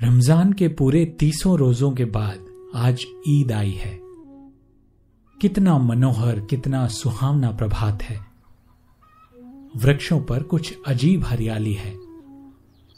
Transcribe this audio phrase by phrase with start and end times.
[0.00, 2.46] रमजान के पूरे तीसों रोजों के बाद
[2.76, 3.98] आज ईद आई है
[5.38, 8.18] कितना मनोहर कितना सुहावना प्रभात है
[9.76, 11.94] वृक्षों पर कुछ अजीब हरियाली है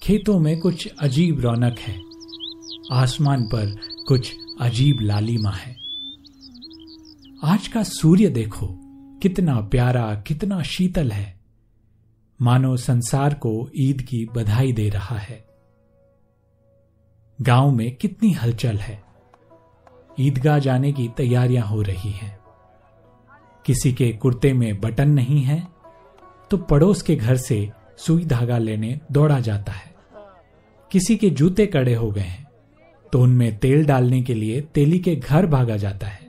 [0.02, 1.96] खेतों में कुछ अजीब रौनक है
[2.92, 3.76] आसमान पर
[4.08, 4.34] कुछ
[4.60, 5.76] अजीब लालिमा है
[7.44, 8.68] आज का सूर्य देखो
[9.22, 11.32] कितना प्यारा कितना शीतल है
[12.40, 13.56] मानो संसार को
[13.78, 15.44] ईद की बधाई दे रहा है
[17.38, 19.02] गांव में कितनी हलचल है
[20.20, 22.36] ईदगाह जाने की तैयारियां हो रही हैं
[23.64, 25.62] किसी के कुर्ते में बटन नहीं है
[26.50, 27.68] तो पड़ोस के घर से
[27.96, 29.92] सुई धागा लेने दौड़ा जाता है
[30.90, 32.46] किसी के जूते कड़े हो गए हैं
[33.12, 36.22] तो उनमें तेल डालने के लिए तेली के घर भागा जाता है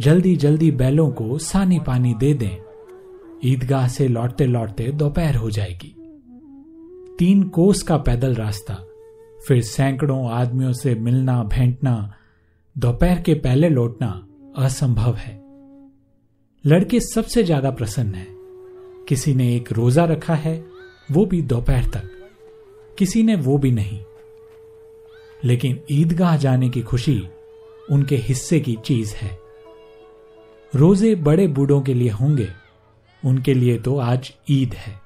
[0.00, 2.56] जल्दी जल्दी बैलों को सानी पानी दे दें
[3.44, 5.94] ईदगाह से लौटते लौटते दोपहर हो जाएगी
[7.18, 8.78] तीन कोस का पैदल रास्ता
[9.48, 11.94] फिर सैकड़ों आदमियों से मिलना भेंटना
[12.76, 14.08] दोपहर के पहले लौटना
[14.56, 15.40] असंभव है
[16.64, 18.26] लड़के सबसे ज्यादा प्रसन्न है
[19.08, 20.56] किसी ने एक रोजा रखा है
[21.12, 22.10] वो भी दोपहर तक
[22.98, 24.00] किसी ने वो भी नहीं
[25.44, 27.20] लेकिन ईदगाह जाने की खुशी
[27.90, 29.36] उनके हिस्से की चीज है
[30.72, 32.48] रोजे बड़े बूढ़ों के लिए होंगे
[33.22, 35.00] उनके लिए तो आज ईद है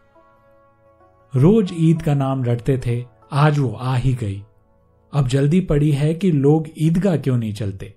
[1.34, 3.15] रोज ईद का नाम रटते थे
[3.32, 4.42] आज वो आ ही गई
[5.12, 7.94] अब जल्दी पड़ी है कि लोग ईदगाह क्यों नहीं चलते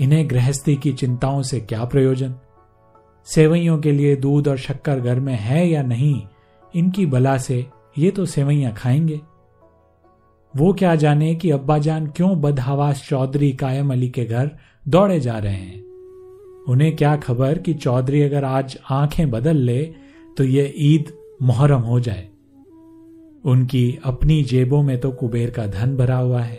[0.00, 2.34] इन्हें गृहस्थी की चिंताओं से क्या प्रयोजन
[3.26, 6.20] सेवैयों के लिए दूध और शक्कर घर में है या नहीं
[6.74, 7.64] इनकी बला से
[7.98, 9.20] ये तो सेवैयां खाएंगे
[10.54, 14.50] वो क्या जाने कि अब्बाजान क्यों बदहवास चौधरी कायम अली के घर
[14.86, 15.82] दौड़े जा रहे हैं
[16.68, 19.82] उन्हें क्या खबर कि चौधरी अगर आज आंखें बदल ले
[20.36, 22.37] तो ये ईद मुहर्रम हो जाए
[23.48, 26.59] उनकी अपनी जेबों में तो कुबेर का धन भरा हुआ है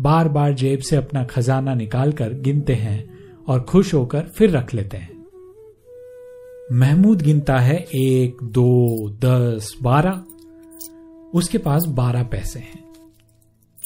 [0.00, 2.98] बार बार जेब से अपना खजाना निकालकर गिनते हैं
[3.48, 5.16] और खुश होकर फिर रख लेते हैं
[6.72, 8.68] महमूद गिनता है एक दो
[9.24, 10.22] दस बारह
[11.34, 12.82] उसके पास बारह पैसे हैं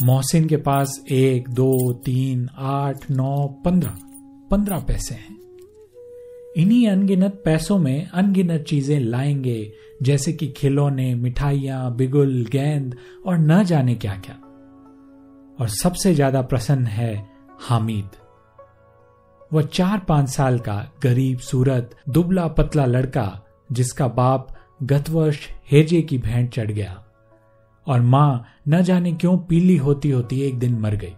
[0.00, 1.72] मोहसिन के पास एक दो
[2.04, 3.97] तीन आठ नौ पंद्रह
[4.50, 5.31] पंद्रह पैसे हैं
[6.56, 9.72] इन्हीं अनगिनत पैसों में अनगिनत चीजें लाएंगे
[10.03, 12.97] जैसे कि खिलौने मिठाइयां बिगुल गेंद
[13.26, 14.34] और न जाने क्या क्या
[15.60, 17.15] और सबसे ज्यादा प्रसन्न है
[17.60, 18.16] हामिद
[19.50, 23.26] वह चार पांच साल का गरीब सूरत दुबला पतला लड़का
[23.72, 24.48] जिसका बाप
[24.82, 26.98] गत वर्ष हेजे की भेंट चढ़ गया
[27.87, 28.38] और मां
[28.69, 31.15] न जाने क्यों पीली होती होती एक दिन मर गई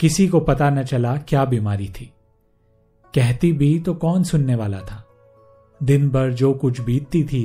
[0.00, 2.10] किसी को पता न चला क्या बीमारी थी
[3.16, 5.02] कहती भी तो कौन सुनने वाला था
[5.80, 7.44] दिन भर जो कुछ बीतती थी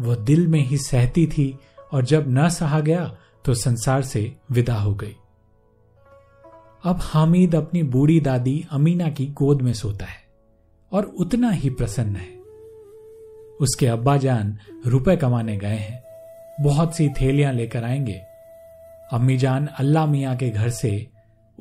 [0.00, 1.54] वो दिल में ही सहती थी
[1.92, 3.04] और जब न सहा गया
[3.44, 4.32] तो संसार से
[4.52, 5.16] विदा हो गई
[6.84, 10.22] अब हामिद अपनी बूढ़ी दादी अमीना की गोद में सोता है
[10.92, 12.32] और उतना ही प्रसन्न है
[13.60, 14.56] उसके अब्बा जान
[14.86, 16.02] रुपए कमाने गए हैं
[16.60, 18.20] बहुत सी थैलियां लेकर आएंगे
[19.12, 21.06] अम्मी जान अल्लाह मियाँ के घर से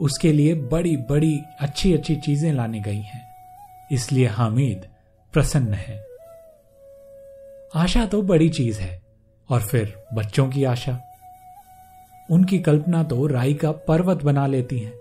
[0.00, 3.32] उसके लिए बड़ी बड़ी अच्छी अच्छी चीजें लाने गई हैं
[3.91, 4.85] इसलिए हामिद
[5.33, 6.01] प्रसन्न है
[7.75, 9.01] आशा तो बड़ी चीज है
[9.49, 10.99] और फिर बच्चों की आशा
[12.29, 14.93] उनकी कल्पना तो राई का पर्वत बना लेती है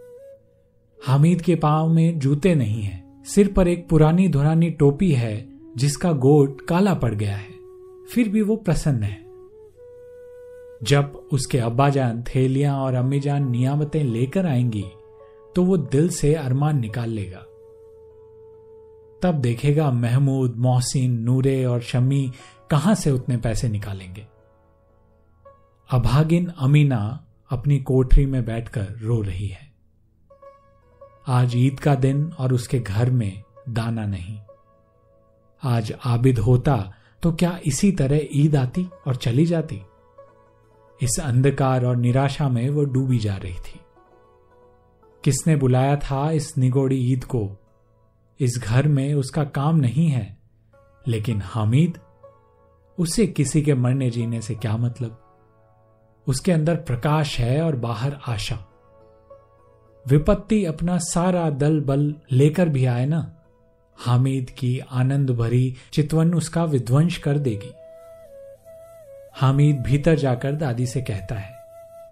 [1.06, 3.02] हामिद के पांव में जूते नहीं है
[3.24, 5.34] सिर पर एक पुरानी धुरानी टोपी है
[5.76, 7.50] जिसका गोट काला पड़ गया है
[8.14, 9.20] फिर भी वो प्रसन्न है
[10.82, 14.84] जब उसके अब्बाजान थैलियां और अम्मीजान नियामतें लेकर आएंगी
[15.56, 17.44] तो वो दिल से अरमान निकाल लेगा
[19.22, 22.30] तब देखेगा महमूद मोहसिन नूरे और शमी
[22.70, 24.26] कहां से उतने पैसे निकालेंगे
[25.90, 26.98] अभागिन अमीना
[27.50, 29.70] अपनी कोठरी में बैठकर रो रही है
[31.30, 33.42] आज ईद का दिन और उसके घर में
[33.68, 34.38] दाना नहीं
[35.62, 36.76] आज आबिद होता
[37.22, 39.80] तो क्या इसी तरह ईद आती और चली जाती
[41.00, 43.80] इस अंधकार और निराशा में वो डूबी जा रही थी
[45.24, 47.48] किसने बुलाया था इस निगोड़ी ईद को
[48.42, 50.26] इस घर में उसका काम नहीं है
[51.08, 51.98] लेकिन हामिद
[52.98, 55.18] उसे किसी के मरने जीने से क्या मतलब
[56.28, 58.58] उसके अंदर प्रकाश है और बाहर आशा
[60.06, 63.20] विपत्ति अपना सारा दल बल लेकर भी आए ना
[63.98, 67.72] हामिद की आनंद भरी चितवन उसका विध्वंस कर देगी
[69.34, 71.54] हामिद भीतर जाकर दादी से कहता है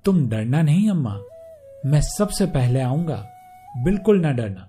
[0.04, 1.18] तुम डरना नहीं अम्मा
[1.86, 3.24] मैं सबसे पहले आऊंगा
[3.84, 4.69] बिल्कुल ना डरना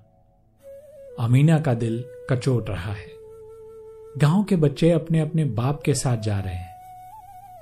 [1.21, 3.09] अमीना का दिल कचोट रहा है
[4.17, 6.69] गांव के बच्चे अपने अपने बाप के साथ जा रहे हैं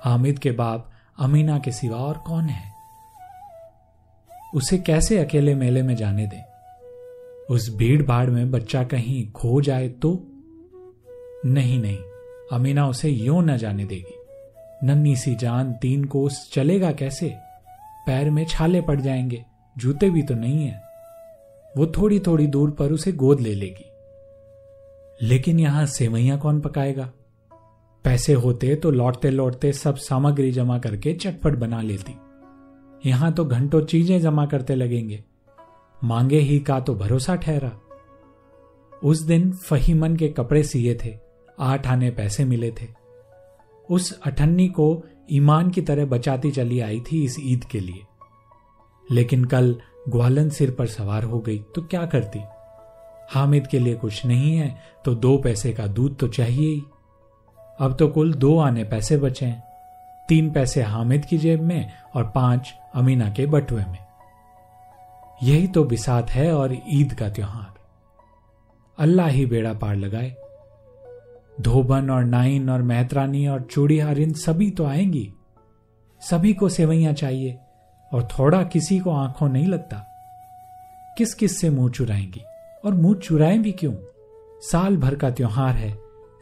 [0.04, 0.90] हामिद के बाप
[1.18, 2.68] अमीना के सिवा और कौन है
[4.54, 6.42] उसे कैसे अकेले मेले में जाने दे
[7.54, 10.12] उस भीड़ भाड़ में बच्चा कहीं खो जाए तो
[11.46, 11.98] नहीं नहीं
[12.52, 17.34] अमीना उसे यो न जाने देगी नन्ही सी जान तीन कोस चलेगा कैसे
[18.06, 19.44] पैर में छाले पड़ जाएंगे
[19.76, 20.89] जूते भी तो नहीं है
[21.76, 23.88] वो थोड़ी थोड़ी दूर पर उसे गोद ले लेगी
[25.26, 27.12] लेकिन यहां सेवैया कौन पकाएगा
[28.04, 32.14] पैसे होते तो लौटते लौटते सब सामग्री जमा करके चटपट बना लेती
[33.04, 35.22] यहां तो घंटों चीजें जमा करते लगेंगे
[36.04, 37.72] मांगे ही का तो भरोसा ठहरा
[39.02, 41.14] उस दिन फहीमन के कपड़े सिए थे
[41.60, 42.86] आठ आने पैसे मिले थे
[43.88, 44.86] उस अठन्नी को
[45.32, 48.04] ईमान की तरह बचाती चली आई थी इस ईद के लिए
[49.10, 49.74] लेकिन कल
[50.08, 52.42] ग्वालन सिर पर सवार हो गई तो क्या करती
[53.34, 54.82] हामिद के लिए कुछ नहीं है
[55.04, 56.82] तो दो पैसे का दूध तो चाहिए ही
[57.80, 59.62] अब तो कुल दो आने पैसे बचे हैं
[60.28, 63.98] तीन पैसे हामिद की जेब में और पांच अमीना के बटुए में
[65.42, 67.74] यही तो बिसात है और ईद का त्योहार
[68.98, 70.36] अल्लाह ही बेड़ा पार लगाए
[71.60, 75.32] धोबन और नाइन और मेहतरानी और चूड़ी इन सभी तो आएंगी
[76.20, 77.58] सभी को सेवैयां चाहिए
[78.12, 80.04] और थोड़ा किसी को आंखों नहीं लगता
[81.16, 82.42] किस किस से मुंह चुराएंगी
[82.84, 83.94] और मुंह चुराए भी क्यों
[84.62, 85.96] साल भर का त्योहार है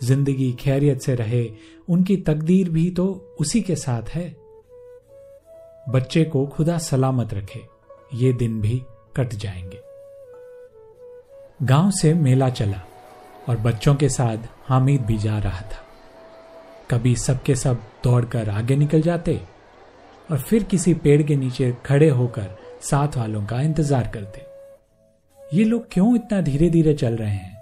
[0.02, 1.48] जिंदगी खैरियत से रहे
[1.88, 3.06] उनकी तकदीर भी तो
[3.40, 4.28] उसी के साथ है
[5.86, 7.60] बच्चे को खुदा सलामत रखे
[8.14, 8.82] ये दिन भी
[9.16, 9.80] कट जाएंगे
[11.62, 12.80] गांव से मेला चला
[13.48, 15.84] और बच्चों के साथ हामिद भी जा रहा था
[16.90, 19.40] कभी सबके सब दौड़कर आगे निकल जाते
[20.30, 22.48] और फिर किसी पेड़ के नीचे खड़े होकर
[22.80, 24.46] साथ वालों का इंतजार करते
[25.38, 27.56] ये लोग क्यों इतना धीरे धीरे चल रहे हैं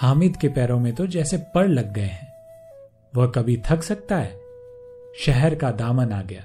[0.00, 2.26] हामिद के पैरों में तो जैसे पड़ लग गए हैं
[3.16, 4.36] वह कभी थक सकता है
[5.26, 6.44] शहर का दामन आ गया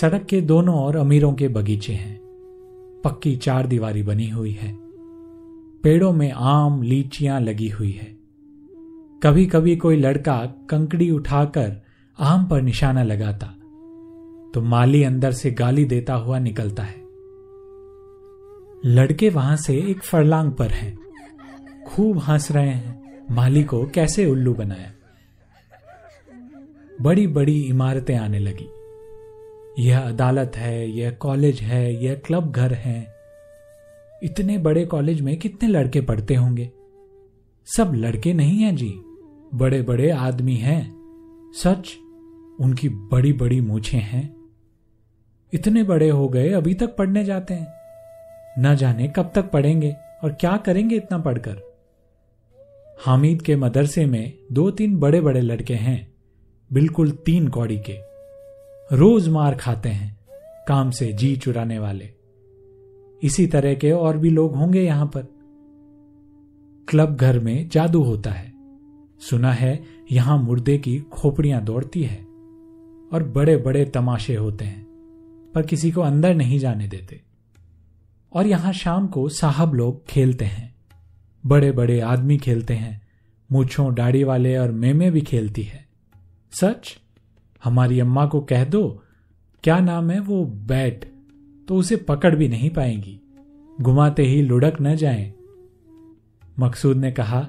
[0.00, 2.18] सड़क के दोनों ओर अमीरों के बगीचे हैं
[3.04, 4.74] पक्की चार दीवारी बनी हुई है
[5.82, 8.14] पेड़ों में आम लीचियां लगी हुई है
[9.22, 11.76] कभी कभी कोई लड़का कंकड़ी उठाकर
[12.18, 13.52] आम पर निशाना लगाता
[14.56, 16.94] तो माली अंदर से गाली देता हुआ निकलता है
[18.84, 20.96] लड़के वहां से एक फरलांग पर हैं
[21.86, 24.92] खूब हंस रहे हैं माली को कैसे उल्लू बनाया
[27.02, 28.68] बड़ी बड़ी इमारतें आने लगी
[29.82, 33.00] यह अदालत है यह कॉलेज है यह क्लब घर है
[34.24, 36.70] इतने बड़े कॉलेज में कितने लड़के पढ़ते होंगे
[37.66, 38.94] सब लड़के नहीं हैं जी
[39.54, 40.80] बड़े बड़े आदमी हैं
[41.54, 41.94] सच
[42.60, 44.35] उनकी बड़ी बड़ी मूछें हैं
[45.52, 49.94] इतने बड़े हो गए अभी तक पढ़ने जाते हैं न जाने कब तक पढ़ेंगे
[50.24, 51.62] और क्या करेंगे इतना पढ़कर
[53.06, 56.06] हामिद के मदरसे में दो तीन बड़े बड़े लड़के हैं
[56.70, 57.96] बिल्कुल तीन कौड़ी के
[58.96, 60.16] रोज मार खाते हैं
[60.68, 62.10] काम से जी चुराने वाले
[63.22, 65.26] इसी तरह के और भी लोग होंगे यहां पर
[66.88, 68.52] क्लब घर में जादू होता है
[69.20, 69.78] सुना है
[70.12, 72.24] यहां मुर्दे की खोपड़ियां दौड़ती है
[73.12, 74.85] और बड़े बड़े तमाशे होते हैं
[75.56, 77.20] पर किसी को अंदर नहीं जाने देते
[78.32, 80.74] और यहां शाम को साहब लोग खेलते हैं
[81.44, 83.00] बड़े बड़े आदमी खेलते हैं
[83.50, 85.84] मूछों दाढ़ी वाले और मेमे भी खेलती है
[86.52, 86.96] सच
[87.62, 88.82] हमारी अम्मा को कह दो
[89.64, 91.04] क्या नाम है वो बैट
[91.68, 93.18] तो उसे पकड़ भी नहीं पाएंगी
[93.78, 95.32] घुमाते ही लुढ़क न जाए
[96.58, 97.46] मकसूद ने कहा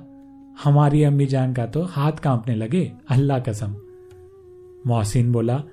[0.64, 3.76] हमारी अम्मी जान का तो हाथ कांपने लगे अल्लाह कसम
[4.88, 5.64] मोहसिन बोला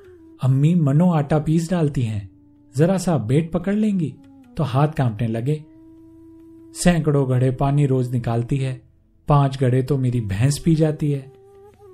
[0.42, 2.33] अम्मी मनो आटा पीस डालती हैं
[2.74, 4.14] जरा सा बेट पकड़ लेंगी
[4.56, 5.62] तो हाथ कांपने लगे
[6.74, 8.80] सैकड़ों घड़े पानी रोज निकालती है
[9.28, 11.32] पांच घड़े तो मेरी भैंस पी जाती है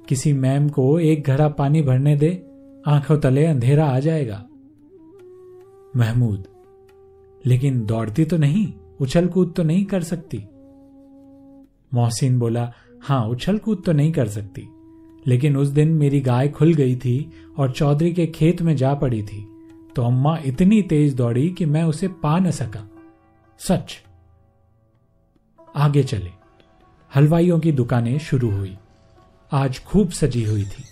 [0.08, 2.30] किसी मैम को एक घड़ा पानी भरने दे
[2.88, 4.44] आंखों तले अंधेरा आ जाएगा
[5.96, 6.46] महमूद
[7.46, 8.72] लेकिन दौड़ती तो नहीं
[9.00, 10.38] उछल कूद तो नहीं कर सकती
[11.94, 12.72] मोहसिन बोला
[13.02, 14.68] हां उछल कूद तो नहीं कर सकती
[15.26, 17.30] लेकिन उस दिन मेरी गाय खुल गई थी
[17.58, 19.46] और चौधरी के खेत में जा पड़ी थी
[19.96, 22.86] तो अम्मा इतनी तेज दौड़ी कि मैं उसे पा न सका
[23.60, 23.96] सच
[25.76, 26.30] आगे चले
[27.10, 28.76] हलवाइयों की दुकानें शुरू हुई
[29.52, 30.84] आज खूब सजी हुई थी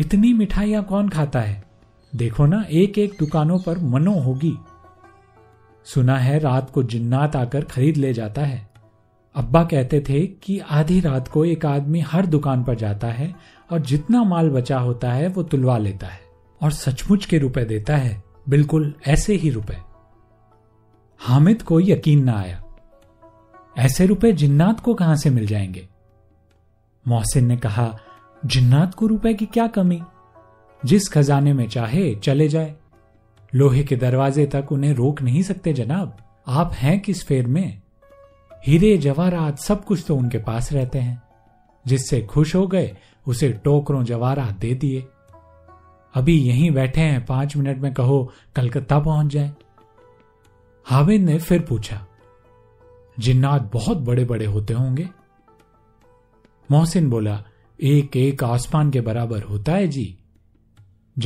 [0.00, 1.62] इतनी मिठाइयां कौन खाता है
[2.12, 4.56] देखो ना एक एक दुकानों पर मनो होगी
[5.86, 8.66] सुना है रात को जिन्नात आकर खरीद ले जाता है
[9.36, 13.34] अब्बा कहते थे कि आधी रात को एक आदमी हर दुकान पर जाता है
[13.70, 16.20] और जितना माल बचा होता है वो तुलवा लेता है
[16.60, 19.76] और सचमुच के रुपए देता है बिल्कुल ऐसे ही रुपए
[21.20, 22.62] हामिद को यकीन ना आया
[23.76, 25.88] ऐसे रुपए जिन्नात को कहां से मिल जाएंगे
[27.06, 27.98] मोहसिन ने कहा
[28.42, 30.00] जिन्नात को रुपए की क्या कमी
[30.82, 32.74] जिस खजाने में चाहे चले जाए
[33.52, 36.16] लोहे के दरवाजे तक उन्हें रोक नहीं सकते जनाब
[36.48, 37.80] आप हैं किस फेर में
[38.66, 41.22] हीरे जवाहरात सब कुछ तो उनके पास रहते हैं
[41.86, 42.96] जिससे खुश हो गए
[43.26, 45.06] उसे टोकरों जवाहरात दे दिए
[46.14, 48.32] अभी यहीं बैठे हैं पांच मिनट में कहो
[48.56, 49.52] कलकत्ता पहुंच जाए
[50.86, 52.06] हामिद ने फिर पूछा
[53.18, 55.08] जिन्नात बहुत बड़े बड़े होते होंगे
[56.70, 57.42] मोहसिन बोला
[57.78, 60.14] एक एक आसमान के बराबर होता है जी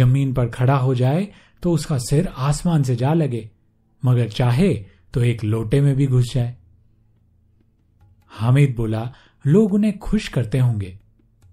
[0.00, 1.28] जमीन पर खड़ा हो जाए
[1.62, 3.49] तो उसका सिर आसमान से जा लगे
[4.04, 4.75] मगर चाहे
[5.14, 6.56] तो एक लोटे में भी घुस जाए
[8.30, 9.12] हामिद बोला
[9.47, 10.99] लोग उन्हें खुश करते होंगे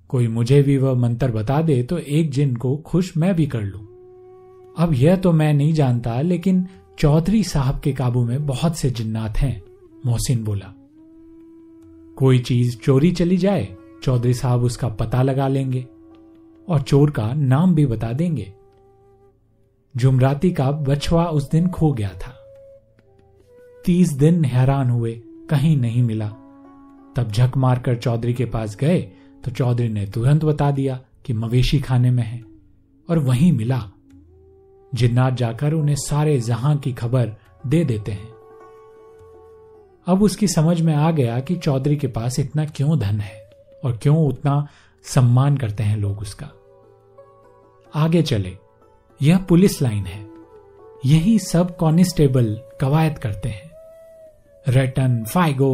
[0.10, 3.62] कोई मुझे भी वह मंत्र बता दे तो एक जिन को खुश मैं भी कर
[3.62, 3.80] लू
[4.78, 6.66] अब यह तो मैं नहीं जानता लेकिन
[7.00, 9.62] चौधरी साहब के काबू में बहुत से जिन्नात हैं
[10.06, 10.74] मोहसिन बोला
[12.18, 13.68] कोई चीज चोरी चली जाए
[14.04, 15.86] चौधरी साहब उसका पता लगा लेंगे
[16.68, 18.54] और चोर का नाम भी बता देंगे
[19.96, 22.36] जुमराती का बछवा उस दिन खो गया था
[23.86, 25.14] तीस दिन हैरान हुए
[25.50, 26.30] कहीं नहीं मिला
[27.16, 29.00] तब झक मारकर चौधरी के पास गए
[29.46, 32.44] तो चौधरी ने तुरंत बता दिया कि मवेशी खाने में है
[33.10, 33.90] और वहीं मिला
[34.96, 37.36] जिन्नात जाकर उन्हें सारे जहां की खबर
[37.68, 38.30] दे देते हैं
[40.08, 43.50] अब उसकी समझ में आ गया कि चौधरी के पास इतना क्यों धन है
[43.84, 44.68] और क्यों उतना
[45.06, 46.52] सम्मान करते हैं लोग उसका
[47.96, 48.58] आगे चले
[49.22, 50.28] यह पुलिस लाइन है
[51.06, 53.72] यही सब कॉन्स्टेबल कवायद करते हैं
[54.68, 55.74] रेटन फाइगो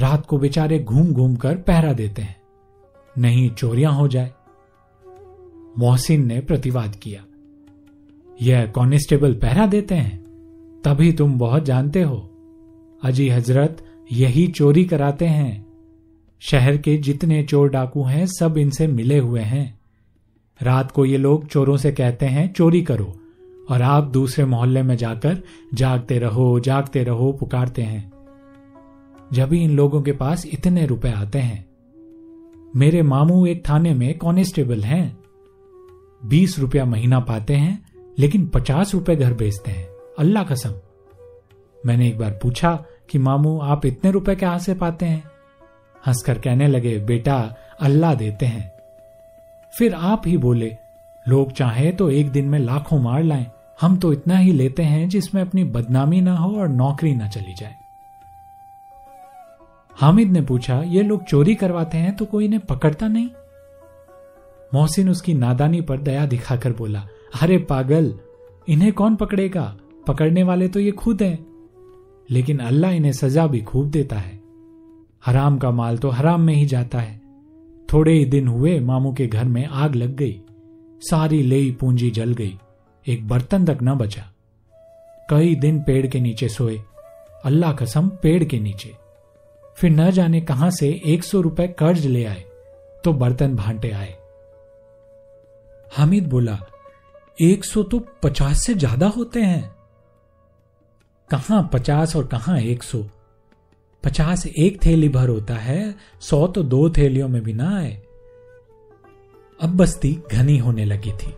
[0.00, 2.47] रात को बेचारे घूम घूम कर पहरा देते हैं
[3.18, 4.32] नहीं चोरियां हो जाए
[5.78, 7.24] मोहसिन ने प्रतिवाद किया
[8.42, 10.18] यह कॉन्स्टेबल पहरा देते हैं
[10.84, 12.16] तभी तुम बहुत जानते हो
[13.02, 13.84] अजी हजरत
[14.12, 15.66] यही चोरी कराते हैं
[16.42, 19.78] शहर के जितने चोर डाकू हैं सब इनसे मिले हुए हैं
[20.62, 23.12] रात को ये लोग चोरों से कहते हैं चोरी करो
[23.70, 25.42] और आप दूसरे मोहल्ले में जाकर
[25.74, 28.12] जागते रहो जागते रहो पुकारते हैं
[29.32, 31.67] जब ही इन लोगों के पास इतने रुपए आते हैं
[32.76, 35.18] मेरे मामू एक थाने में कॉन्स्टेबल हैं
[36.22, 37.78] बीस रुपया महीना पाते हैं
[38.18, 39.86] लेकिन पचास रुपए घर बेचते हैं
[40.18, 40.74] अल्लाह कसम
[41.86, 42.84] मैंने एक बार पूछा
[43.10, 45.22] कि मामू आप इतने रुपए कहां से पाते हैं
[46.06, 47.36] हंसकर कहने लगे बेटा
[47.80, 48.70] अल्लाह देते हैं
[49.74, 50.76] फिर आप ही बोले
[51.26, 53.46] लोग चाहे तो एक दिन में लाखों मार लाएं
[53.80, 57.54] हम तो इतना ही लेते हैं जिसमें अपनी बदनामी ना हो और नौकरी ना चली
[57.60, 57.74] जाए
[59.98, 63.28] हामिद ने पूछा ये लोग चोरी करवाते हैं तो कोई इन्हें पकड़ता नहीं
[64.74, 67.06] मोहसिन उसकी नादानी पर दया दिखाकर बोला
[67.42, 68.12] अरे पागल
[68.68, 69.64] इन्हें कौन पकड़ेगा
[70.08, 71.38] पकड़ने वाले तो ये खुद हैं
[72.28, 74.38] लेकिन अल्लाह इन्हें सजा भी खूब देता है
[75.26, 77.16] हराम का माल तो हराम में ही जाता है
[77.88, 80.40] थोड़े ही दिन हुए मामू के घर में आग लग गई
[81.02, 82.56] सारी लेई पूंजी जल गई
[83.06, 84.30] एक बर्तन तक न बचा
[85.28, 86.78] कई दिन पेड़ के नीचे सोए
[87.44, 88.94] अल्लाह कसम पेड़ के नीचे
[89.80, 92.44] फिर न जाने कहां से एक सौ रुपए कर्ज ले आए
[93.04, 94.14] तो बर्तन भांटे आए
[95.96, 96.58] हामिद बोला
[97.38, 99.62] एक सौ तो पचास से ज्यादा होते हैं
[101.30, 103.02] कहां पचास और कहां एक सौ
[104.04, 105.94] पचास एक थैली भर होता है
[106.20, 107.92] सौ तो दो थैलियों में भी ना आए
[109.60, 111.34] अब बस्ती घनी होने लगी थी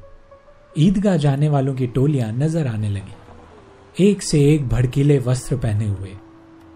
[0.76, 6.16] ईदगाह जाने वालों की टोलियां नजर आने लगी एक से एक भड़कीले वस्त्र पहने हुए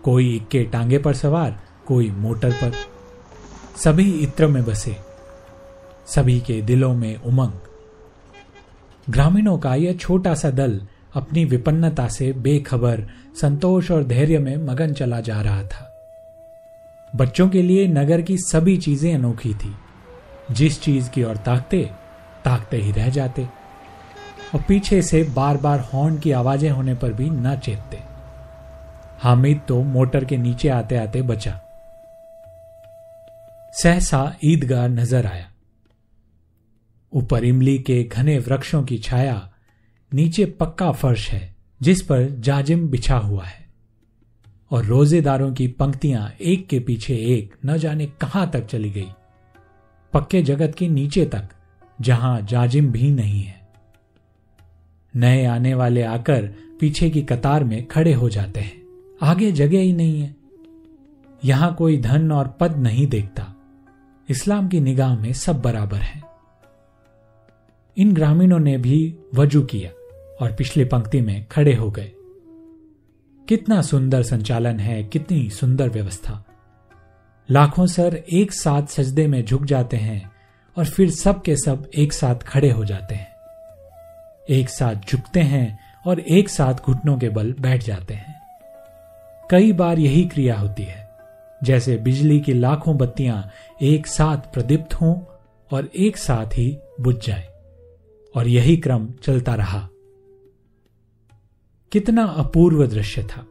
[0.04, 1.58] कोई इक्के टांगे पर सवार
[1.86, 2.72] कोई मोटर पर
[3.76, 4.96] सभी इत्र में बसे
[6.06, 9.10] सभी के दिलों में उमंग
[9.10, 10.80] ग्रामीणों का यह छोटा सा दल
[11.14, 13.06] अपनी विपन्नता से बेखबर
[13.40, 15.90] संतोष और धैर्य में मगन चला जा रहा था
[17.12, 19.74] बच्चों के लिए नगर की सभी चीजें अनोखी थी
[20.50, 21.82] जिस चीज की ओर ताकते
[22.44, 23.48] ताकते ही रह जाते
[24.54, 28.13] और पीछे से बार बार हॉर्न की आवाजें होने पर भी न चेतते
[29.22, 31.58] हामिद तो मोटर के नीचे आते आते बचा
[33.82, 35.50] सहसा ईदगाह नजर आया
[37.12, 39.40] ऊपर इमली के घने वृक्षों की छाया
[40.12, 41.42] नीचे पक्का फर्श है
[41.80, 43.62] जिस पर जाजिम बिछा हुआ है
[44.70, 49.08] और रोजेदारों की पंक्तियां एक के पीछे एक न जाने कहां तक चली गई
[50.12, 51.48] पक्के जगत के नीचे तक
[51.98, 53.62] जहां जाजिम भी नहीं है
[55.14, 56.46] नए आने वाले आकर
[56.80, 58.83] पीछे की कतार में खड़े हो जाते हैं
[59.20, 60.34] आगे जगह ही नहीं है
[61.44, 63.52] यहां कोई धन और पद नहीं देखता
[64.28, 66.22] इस्लाम की निगाह में सब बराबर है
[67.96, 68.98] इन ग्रामीणों ने भी
[69.34, 69.90] वजू किया
[70.40, 72.12] और पिछली पंक्ति में खड़े हो गए
[73.48, 76.44] कितना सुंदर संचालन है कितनी सुंदर व्यवस्था
[77.48, 80.22] लाखों सर एक साथ सजदे में झुक जाते हैं
[80.76, 83.32] और फिर सब के सब एक साथ खड़े हो जाते हैं
[84.50, 85.78] एक साथ झुकते हैं
[86.06, 88.33] और एक साथ घुटनों के बल बैठ जाते हैं
[89.50, 91.02] कई बार यही क्रिया होती है
[91.60, 93.42] जैसे बिजली की लाखों बत्तियां
[93.86, 95.14] एक साथ प्रदीप्त हों
[95.70, 96.76] और एक साथ ही
[97.00, 97.48] बुझ जाए
[98.34, 99.88] और यही क्रम चलता रहा
[101.92, 103.46] कितना अपूर्व दृश्य था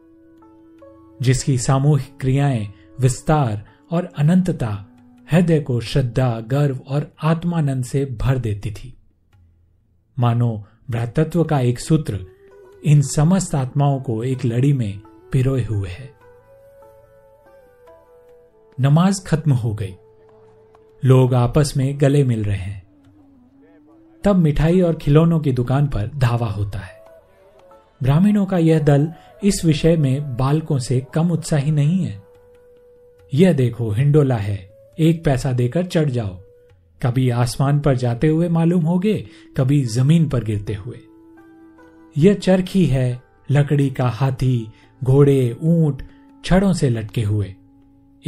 [1.22, 2.66] जिसकी सामूहिक क्रियाएं
[3.00, 4.70] विस्तार और अनंतता
[5.28, 8.92] हृदय को श्रद्धा गर्व और आत्मानंद से भर देती थी
[10.16, 10.52] मानो
[10.90, 12.18] भ्रातत्व का एक सूत्र
[12.84, 15.00] इन समस्त आत्माओं को एक लड़ी में
[15.32, 16.12] पिरोए हुए है
[18.78, 19.94] नमाज खत्म हो गई
[21.02, 22.82] लोग आपस में गले मिल रहे हैं
[24.24, 27.02] तब मिठाई और खिलौनों की दुकान पर धावा होता है
[28.02, 29.12] ग्रामीणों का यह दल
[29.44, 32.22] इस विषय में बालकों से कम उत्साही नहीं है
[33.32, 34.58] यह देखो हिंडोला है
[34.98, 36.36] एक पैसा देकर चढ़ जाओ
[37.00, 39.14] कभी आसमान पर जाते हुए मालूम होगे
[39.56, 41.00] कभी जमीन पर गिरते हुए
[42.16, 43.22] यह चरखी है
[43.50, 44.56] लकड़ी का हाथी
[45.02, 46.02] घोड़े ऊंट
[46.44, 47.54] छड़ों से लटके हुए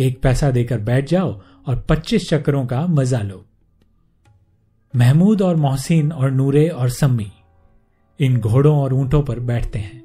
[0.00, 3.44] एक पैसा देकर बैठ जाओ और पच्चीस चक्करों का मजा लो
[4.94, 7.30] महमूद और मोहसिन और नूरे और सम्मी
[8.20, 10.04] इन घोड़ों और ऊंटों पर बैठते हैं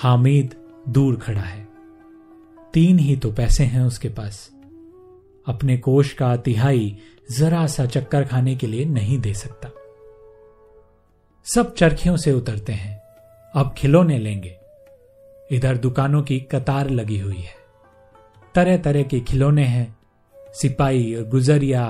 [0.00, 0.54] हामिद
[0.88, 1.68] दूर खड़ा है
[2.74, 4.48] तीन ही तो पैसे हैं उसके पास
[5.46, 6.96] अपने कोष का तिहाई
[7.38, 9.70] जरा सा चक्कर खाने के लिए नहीं दे सकता
[11.46, 12.98] सब चरखियों से उतरते हैं
[13.54, 14.59] अब खिलौने लेंगे
[15.50, 17.54] इधर दुकानों की कतार लगी हुई है
[18.54, 19.96] तरह तरह के खिलौने हैं
[20.54, 21.86] सिपाही और गुजरिया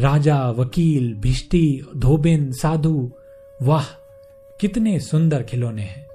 [0.00, 1.66] राजा वकील भिष्टी
[1.96, 3.10] धोबिन साधु
[3.62, 3.84] वाह
[4.60, 6.06] कितने सुंदर खिलौने हैं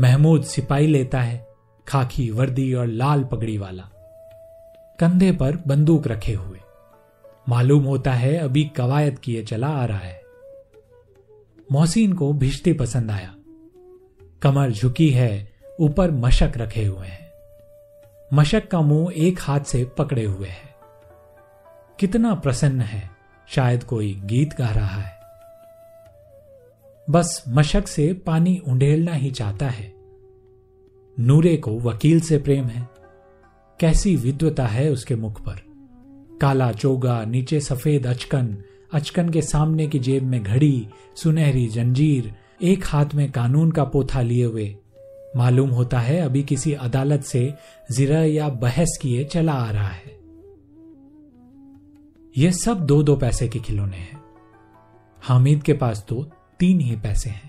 [0.00, 1.46] महमूद सिपाही लेता है
[1.86, 3.88] खाकी वर्दी और लाल पगड़ी वाला
[4.98, 6.58] कंधे पर बंदूक रखे हुए
[7.46, 10.18] मालूम होता है अभी कवायद किए चला आ रहा है
[11.72, 13.34] मोहसिन को भिष्टी पसंद आया
[14.42, 15.30] कमर झुकी है
[15.80, 17.28] ऊपर मशक रखे हुए हैं
[18.30, 20.68] मशक का मुंह एक हाथ से पकड़े हुए है
[21.98, 23.08] कितना प्रसन्न है
[23.48, 25.18] शायद कोई गीत गा रहा है
[27.08, 29.92] बस मशक से पानी उंडेलना ही चाहता है
[31.18, 32.88] नूरे को वकील से प्रेम है
[33.80, 35.56] कैसी विद्वता है उसके मुख पर
[36.40, 38.56] काला चोगा नीचे सफेद अचकन
[38.92, 40.86] अचकन के सामने की जेब में घड़ी
[41.16, 42.32] सुनहरी जंजीर
[42.62, 44.74] एक हाथ में कानून का पोथा लिए हुए
[45.36, 47.42] मालूम होता है अभी किसी अदालत से
[47.92, 50.18] जिरा या बहस किए चला आ रहा है
[52.36, 54.20] ये सब दो दो पैसे के खिलौने हैं
[55.22, 56.22] हामिद के पास तो
[56.58, 57.48] तीन ही पैसे हैं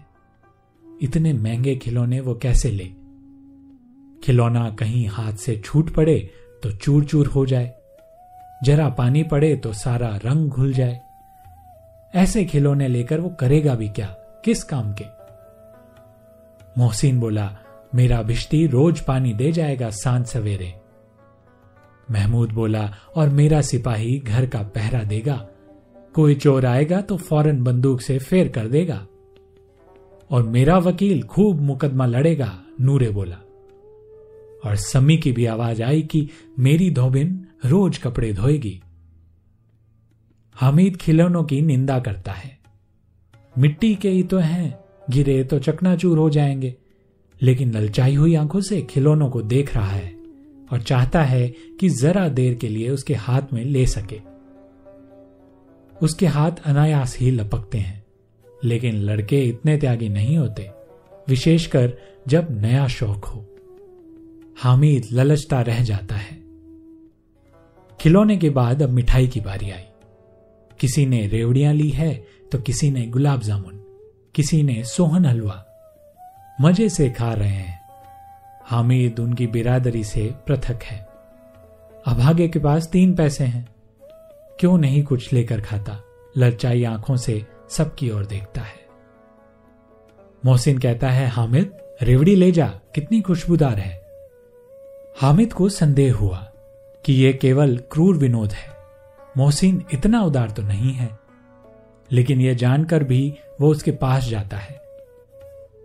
[1.04, 2.86] इतने महंगे खिलौने वो कैसे ले
[4.24, 6.18] खिलौना कहीं हाथ से छूट पड़े
[6.64, 7.74] तो चूर चूर हो जाए
[8.64, 11.00] जरा पानी पड़े तो सारा रंग घुल जाए
[12.14, 14.08] ऐसे खिलौने लेकर वो करेगा भी क्या
[14.46, 15.06] किस काम के
[16.78, 17.50] मोहसिन बोला
[17.96, 20.74] मेरा भिश्ती रोज पानी दे जाएगा सांझ सवेरे
[22.12, 25.36] महमूद बोला और मेरा सिपाही घर का पहरा देगा
[26.16, 29.06] कोई चोर आएगा तो फौरन बंदूक से फेर कर देगा
[30.30, 32.52] और मेरा वकील खूब मुकदमा लड़ेगा
[32.82, 33.38] नूरे बोला
[34.66, 36.28] और समी की भी आवाज आई कि
[36.60, 38.82] मेरी धोबिन रोज कपड़े धोएगी
[40.56, 42.58] हामिद खिलौनों की निंदा करता है
[43.56, 44.74] मिट्टी के ही तो हैं
[45.10, 46.76] गिरे तो चकनाचूर हो जाएंगे
[47.42, 50.16] लेकिन ललचाई हुई आंखों से खिलौनों को देख रहा है
[50.72, 51.48] और चाहता है
[51.80, 54.20] कि जरा देर के लिए उसके हाथ में ले सके
[56.06, 58.04] उसके हाथ अनायास ही लपकते हैं
[58.64, 60.70] लेकिन लड़के इतने त्यागी नहीं होते
[61.30, 61.94] विशेषकर
[62.28, 63.46] जब नया शौक हो
[64.64, 66.40] हामिद ललचता रह जाता है
[68.00, 69.84] खिलौने के बाद अब मिठाई की बारी आई
[70.80, 72.14] किसी ने रेवड़ियां ली है
[72.52, 73.80] तो किसी ने गुलाब जामुन
[74.36, 75.64] किसी ने सोहन हलवा
[76.58, 77.80] मजे से खा रहे हैं
[78.66, 81.00] हामिद उनकी बिरादरी से पृथक है
[82.08, 83.68] अभागे के पास तीन पैसे हैं
[84.60, 86.00] क्यों नहीं कुछ लेकर खाता
[86.38, 87.46] ललचाई आंखों से
[87.70, 88.80] सबकी ओर देखता है
[90.46, 91.78] मोहसिन कहता है हामिद
[92.02, 94.00] रेवड़ी ले जा कितनी खुशबूदार है
[95.22, 96.38] हामिद को संदेह हुआ
[97.06, 98.70] कि यह केवल क्रूर विनोद है
[99.38, 101.10] मोहसिन इतना उदार तो नहीं है
[102.12, 103.22] लेकिन यह जानकर भी
[103.62, 104.81] वो उसके पास जाता है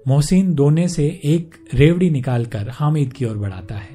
[0.06, 3.94] मोहसिन दोने से एक रेवड़ी निकालकर हामिद की ओर बढ़ाता है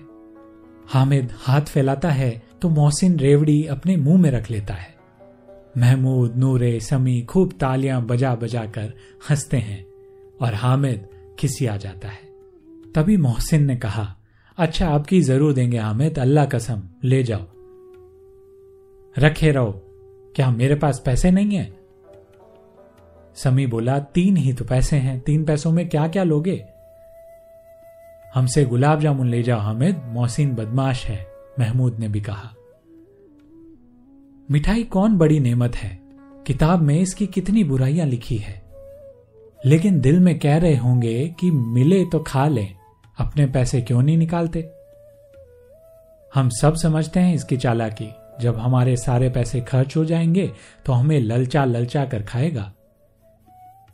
[0.93, 4.89] हामिद हाथ फैलाता है तो मोहसिन रेवड़ी अपने मुंह में रख लेता है
[5.77, 8.91] महमूद नूरे समी खूब तालियां बजा बजा कर
[9.29, 9.85] हंसते हैं
[10.41, 11.07] और हामिद
[11.39, 14.07] खिसी आ जाता है तभी मोहसिन ने कहा
[14.57, 17.45] अच्छा आपकी जरूर देंगे हामिद अल्लाह कसम ले जाओ
[19.15, 19.71] रखे रहो
[20.35, 21.80] क्या मेरे पास पैसे नहीं है
[23.35, 26.63] समी बोला तीन ही तो पैसे हैं तीन पैसों में क्या क्या लोगे
[28.33, 31.25] हमसे गुलाब जामुन ले जाओ हामिद मोहसिन बदमाश है
[31.59, 32.53] महमूद ने भी कहा
[34.49, 35.97] मिठाई कौन बड़ी नेमत है
[36.47, 38.61] किताब में इसकी कितनी बुराइयां लिखी है
[39.65, 42.67] लेकिन दिल में कह रहे होंगे कि मिले तो खा ले
[43.17, 44.69] अपने पैसे क्यों नहीं निकालते
[46.33, 48.09] हम सब समझते हैं इसकी चालाकी
[48.41, 50.51] जब हमारे सारे पैसे खर्च हो जाएंगे
[50.85, 52.71] तो हमें ललचा ललचा कर खाएगा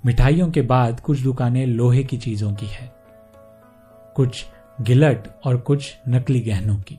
[0.08, 2.92] मिठाइयों के बाद कुछ दुकानें लोहे की चीजों की है
[4.16, 4.46] कुछ
[4.82, 6.98] गिलट और कुछ नकली गहनों की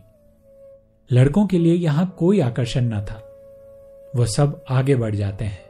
[1.10, 3.20] लड़कों के लिए यहां कोई आकर्षण न था
[4.16, 5.66] वह सब आगे बढ़ जाते हैं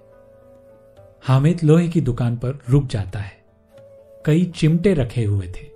[1.24, 3.36] हामिद लोहे की दुकान पर रुक जाता है
[4.24, 5.66] कई चिमटे रखे हुए थे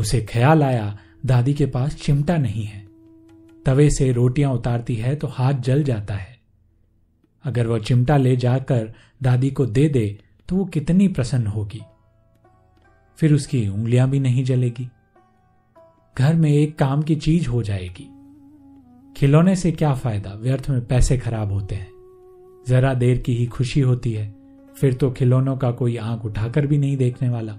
[0.00, 0.98] उसे ख्याल आया
[1.26, 2.82] दादी के पास चिमटा नहीं है
[3.66, 6.38] तवे से रोटियां उतारती है तो हाथ जल जाता है
[7.44, 10.08] अगर वह चिमटा ले जाकर दादी को दे दे
[10.50, 11.80] तो वो कितनी प्रसन्न होगी
[13.18, 14.88] फिर उसकी उंगलियां भी नहीं जलेगी
[16.16, 18.08] घर में एक काम की चीज हो जाएगी
[19.16, 21.88] खिलौने से क्या फायदा व्यर्थ में पैसे खराब होते हैं
[22.68, 24.34] जरा देर की ही खुशी होती है
[24.76, 27.58] फिर तो खिलौनों का कोई आंख उठाकर भी नहीं देखने वाला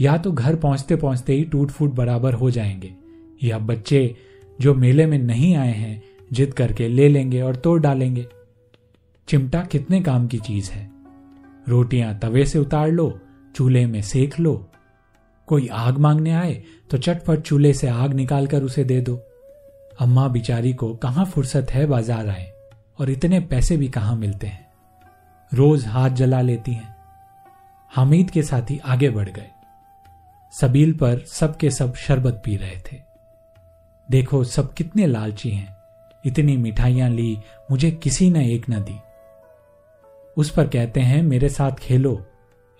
[0.00, 2.94] या तो घर पहुंचते पहुंचते ही टूट फूट बराबर हो जाएंगे
[3.42, 4.16] या बच्चे
[4.60, 6.02] जो मेले में नहीं आए हैं
[6.32, 8.26] जिद करके ले लेंगे और तोड़ डालेंगे
[9.28, 10.97] चिमटा कितने काम की चीज है
[11.68, 13.08] रोटियां तवे से उतार लो
[13.56, 14.54] चूल्हे में सेक लो
[15.48, 16.54] कोई आग मांगने आए
[16.90, 19.16] तो चटपट चूल्हे से आग निकालकर उसे दे दो
[20.00, 22.52] अम्मा बिचारी को कहाँ फुर्सत है बाजार आए
[23.00, 24.66] और इतने पैसे भी कहा मिलते हैं
[25.52, 26.96] रोज हाथ जला लेती हैं
[27.90, 29.50] हामिद के साथी आगे बढ़ गए
[30.52, 32.96] सबील पर सबके सब शरबत पी रहे थे
[34.08, 35.76] देखो सब कितने लालची हैं
[36.24, 37.36] इतनी मिठाइयां ली
[37.70, 38.98] मुझे किसी ने एक न दी
[40.38, 42.20] उस पर कहते हैं मेरे साथ खेलो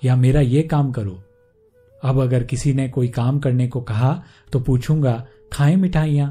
[0.02, 1.18] या मेरा ये काम करो
[2.02, 4.22] अब अगर किसी ने कोई काम करने को कहा
[4.52, 5.26] तो पूछूंगा
[5.52, 6.30] खाएं मिठाइयां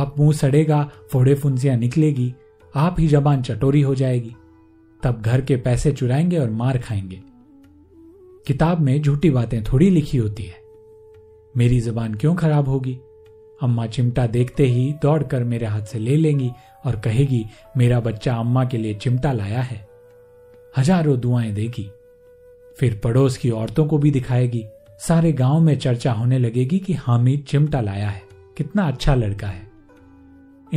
[0.00, 2.34] आप मुंह सड़ेगा फोड़े फुंसियां निकलेगी
[2.74, 4.34] आप ही जबान चटोरी हो जाएगी
[5.02, 7.20] तब घर के पैसे चुराएंगे और मार खाएंगे
[8.46, 10.58] किताब में झूठी बातें थोड़ी लिखी होती है
[11.54, 12.98] मेरी जबान क्यों खराब होगी
[13.62, 16.50] अम्मा चिमटा देखते ही दौड़कर मेरे हाथ से ले लेंगी
[16.86, 17.44] और कहेगी
[17.76, 19.89] मेरा बच्चा अम्मा के लिए चिमटा लाया है
[20.74, 21.88] हजारों दुआएं देगी
[22.76, 24.64] फिर पड़ोस की औरतों को भी दिखाएगी
[24.98, 28.22] सारे गांव में चर्चा होने लगेगी कि हामिद चिमटा लाया है
[28.56, 29.68] कितना अच्छा लड़का है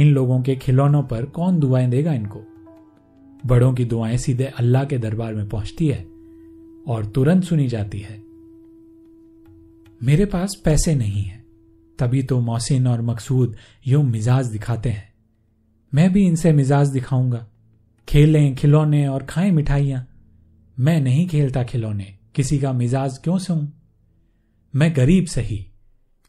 [0.00, 2.42] इन लोगों के खिलौनों पर कौन दुआएं देगा इनको
[3.44, 6.04] बड़ों की दुआएं सीधे अल्लाह के दरबार में पहुंचती है
[6.88, 8.22] और तुरंत सुनी जाती है
[10.02, 11.42] मेरे पास पैसे नहीं है
[12.00, 13.56] तभी तो मोहसिन और मकसूद
[13.88, 15.12] यूं मिजाज दिखाते हैं
[15.94, 17.46] मैं भी इनसे मिजाज दिखाऊंगा
[18.08, 20.02] खेलें खिलौने और खाएं मिठाइयां
[20.78, 23.68] मैं नहीं खेलता खिलौने किसी का मिजाज क्यों सुन
[24.74, 25.66] मैं गरीब सही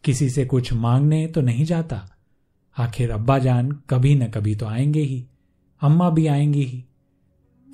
[0.04, 2.00] किसी से कुछ मांगने तो नहीं जाता
[2.76, 5.24] आखिर अब्बा जान कभी न कभी तो आएंगे ही
[5.82, 6.84] अम्मा भी आएंगी ही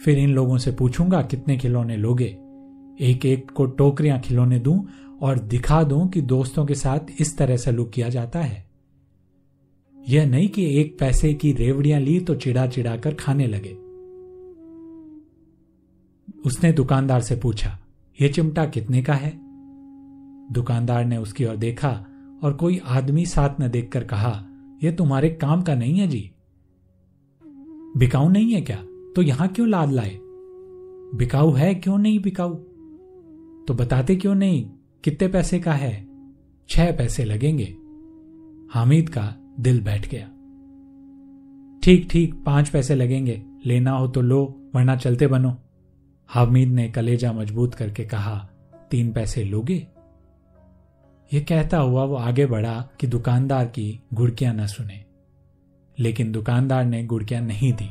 [0.00, 2.36] फिर इन लोगों से पूछूंगा कितने खिलौने लोगे
[3.00, 4.78] एक एक को टोकरियां खिलौने दूं
[5.22, 8.64] और दिखा दूं कि दोस्तों के साथ इस तरह सलूक किया जाता है
[10.08, 13.89] यह नहीं कि एक पैसे की रेवड़ियां ली तो चिड़ा चिड़ा कर खाने लगे
[16.46, 17.78] उसने दुकानदार से पूछा
[18.18, 19.32] यह चिमटा कितने का है
[20.52, 21.90] दुकानदार ने उसकी ओर देखा
[22.42, 24.32] और कोई आदमी साथ न देखकर कहा
[24.82, 26.30] यह तुम्हारे काम का नहीं है जी
[27.98, 28.82] बिकाऊ नहीं है क्या
[29.16, 30.18] तो यहां क्यों लाद लाए
[31.16, 32.54] बिकाऊ है क्यों नहीं बिकाऊ
[33.68, 34.64] तो बताते क्यों नहीं
[35.04, 35.92] कितने पैसे का है
[36.68, 37.74] छह पैसे लगेंगे
[38.74, 39.34] हामिद का
[39.60, 40.26] दिल बैठ गया
[41.82, 45.56] ठीक ठीक पांच पैसे लगेंगे लेना हो तो लो वरना चलते बनो
[46.30, 48.36] हामिद ने कलेजा मजबूत करके कहा
[48.90, 49.86] तीन पैसे लोगे
[51.30, 55.04] ये कहता हुआ वो आगे बढ़ा कि दुकानदार की घुड़कियां न सुने
[55.98, 57.90] लेकिन दुकानदार ने घुड़कियां नहीं दी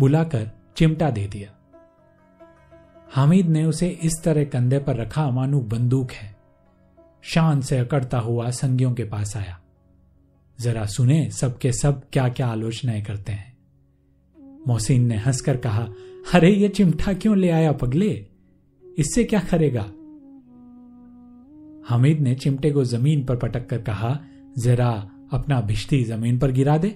[0.00, 1.50] बुलाकर चिमटा दे दिया
[3.14, 6.34] हामिद ने उसे इस तरह कंधे पर रखा मानो बंदूक है
[7.24, 9.58] शान से अकड़ता हुआ संगियों के पास आया
[10.58, 13.54] जरा सुने सबके सब क्या क्या आलोचनाएं करते हैं
[14.68, 15.88] मोहसिन ने हंसकर कहा
[16.34, 18.08] अरे ये चिमटा क्यों ले आया पगले
[18.98, 19.82] इससे क्या करेगा
[21.88, 24.18] हमीद ने चिमटे को जमीन पर पटक कर कहा
[24.58, 24.88] जरा
[25.32, 26.94] अपना भिश्ती जमीन पर गिरा दे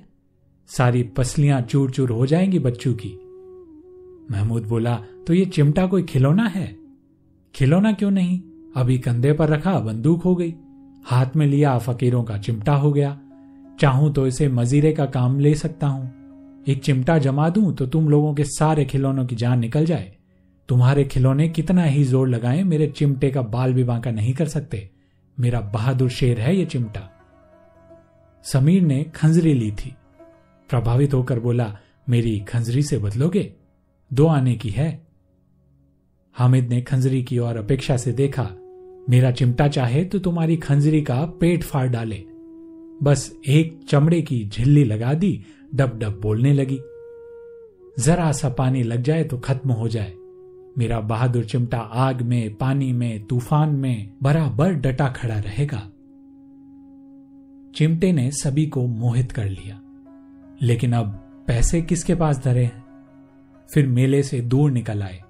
[0.69, 3.13] सारी पसलियां चूर चूर हो जाएंगी बच्चू की
[4.31, 6.67] महमूद बोला तो ये चिमटा कोई खिलौना है
[7.55, 8.41] खिलौना क्यों नहीं
[8.77, 10.55] अभी कंधे पर रखा बंदूक हो गई
[11.07, 13.19] हाथ में लिया फकीरों का चिमटा हो गया
[13.81, 16.20] चाहूं तो इसे मजीरे का काम ले सकता हूं
[16.69, 20.13] एक चिमटा जमा दूं तो तुम लोगों के सारे खिलौनों की जान निकल जाए
[20.69, 24.89] तुम्हारे खिलौने कितना ही जोर लगाएं मेरे चिमटे का बाल भी बांका नहीं कर सकते
[25.41, 27.09] मेरा बहादुर शेर है ये चिमटा
[28.45, 29.95] समीर ने खंजरी ली थी
[30.71, 31.77] प्रभावित होकर बोला
[32.09, 33.53] मेरी खंजरी से बदलोगे
[34.13, 34.91] दो आने की है
[36.37, 38.49] हामिद ने खंजरी की ओर अपेक्षा से देखा
[39.09, 42.23] मेरा चिमटा चाहे तो तुम्हारी खंजरी का पेट फाड़ डाले
[43.03, 45.33] बस एक चमड़े की झिल्ली लगा दी
[45.75, 46.79] डब डब बोलने लगी
[47.99, 50.13] जरा सा पानी लग जाए तो खत्म हो जाए
[50.79, 55.89] मेरा बहादुर चिमटा आग में पानी में तूफान में बराबर डटा खड़ा रहेगा
[57.75, 59.81] चिमटे ने सभी को मोहित कर लिया
[60.63, 61.13] लेकिन अब
[61.47, 62.85] पैसे किसके पास धरे हैं
[63.71, 65.21] फिर मेले से दूर निकल आए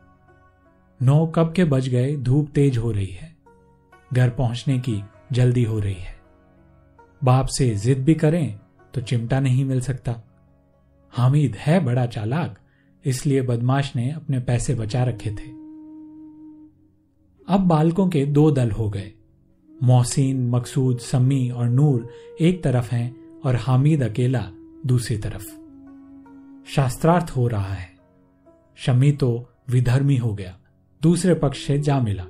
[1.00, 3.36] नौ कब के बज गए धूप तेज हो रही है
[4.14, 5.02] घर पहुंचने की
[5.32, 6.19] जल्दी हो रही है
[7.24, 8.58] बाप से जिद भी करें
[8.94, 10.20] तो चिमटा नहीं मिल सकता
[11.12, 12.58] हामिद है बड़ा चालाक
[13.04, 15.48] इसलिए बदमाश ने अपने पैसे बचा रखे थे
[17.48, 19.12] अब बालकों के दो दल हो गए
[19.82, 22.08] मोहसिन मकसूद सम्मी और नूर
[22.40, 23.40] एक तरफ हैं
[23.44, 24.50] और हामिद अकेला
[24.86, 25.46] दूसरी तरफ
[26.74, 27.88] शास्त्रार्थ हो रहा है
[28.78, 29.30] शमी तो
[29.70, 30.56] विधर्मी हो गया
[31.02, 32.26] दूसरे पक्ष से जा मिला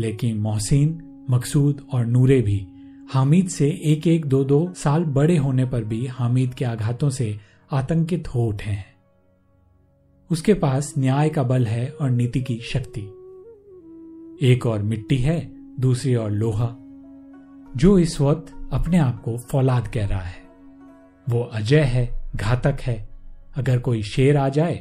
[0.00, 1.00] लेकिन मोहसिन
[1.30, 2.66] मकसूद और नूरे भी
[3.10, 7.36] हामिद से एक एक दो दो साल बड़े होने पर भी हामिद के आघातों से
[7.72, 8.92] आतंकित हो उठे हैं
[10.30, 13.00] उसके पास न्याय का बल है और नीति की शक्ति
[14.46, 15.40] एक और मिट्टी है
[15.80, 16.74] दूसरी और लोहा
[17.76, 20.40] जो इस वक्त अपने आप को फौलाद कह रहा है
[21.26, 23.08] वो अजय है घातक है
[23.56, 24.74] अगर कोई शेर आ जाए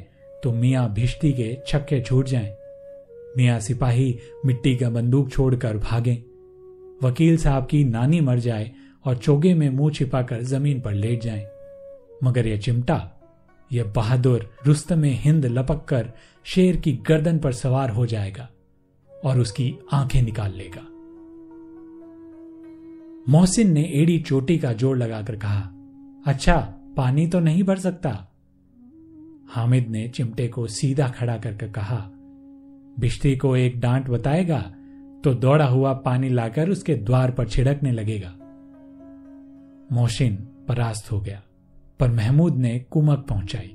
[0.44, 2.52] तो मियाँ भिश्ती के छक्के छूट जाएं।
[3.38, 6.31] मियाँ सिपाही मिट्टी का बंदूक छोड़कर भागें
[7.04, 8.72] वकील साहब की नानी मर जाए
[9.06, 11.48] और चोगे में मुंह छिपाकर जमीन पर लेट जाए
[12.24, 13.00] मगर यह चिमटा
[13.72, 16.12] यह बहादुर रुस्त में हिंद लपक कर
[16.46, 18.50] शेर की गर्दन पर सवार हो जाएगा
[19.26, 20.88] और उसकी आंखें निकाल लेगा
[23.30, 25.62] मोहसिन ने एड़ी चोटी का जोर लगाकर कहा
[26.26, 26.56] अच्छा
[26.98, 28.28] पानी तो नहीं भर सकता
[29.50, 31.98] हामिद ने चिमटे को सीधा खड़ा करके कहा
[33.00, 34.62] बिश्ती को एक डांट बताएगा
[35.24, 38.34] तो दौड़ा हुआ पानी लाकर उसके द्वार पर छिड़कने लगेगा
[39.92, 40.36] मोहसिन
[40.68, 41.42] परास्त हो गया
[42.00, 43.75] पर महमूद ने कुमक पहुंचाई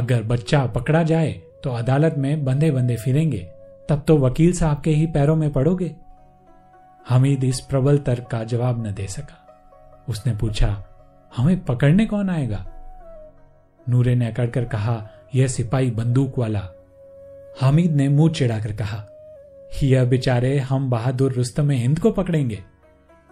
[0.00, 1.32] अगर बच्चा पकड़ा जाए
[1.64, 3.46] तो अदालत में बंधे बंधे फिरेंगे
[3.88, 5.94] तब तो वकील साहब के ही पैरों में पड़ोगे
[7.08, 10.76] हमीद इस प्रबल तर्क का जवाब न दे सका उसने पूछा
[11.32, 12.64] हमें पकड़ने कौन आएगा
[13.88, 14.96] नूरे ने अकड़कर कहा
[15.34, 16.68] यह सिपाही बंदूक वाला
[17.60, 19.04] हामिद ने मुंह चिड़ाकर कहा
[19.82, 22.62] यह बेचारे हम बहादुर रुस्तम हिंद को पकड़ेंगे